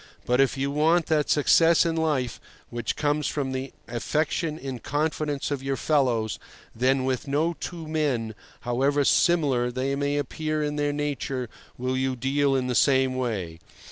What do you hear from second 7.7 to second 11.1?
men, however similar they may appear in their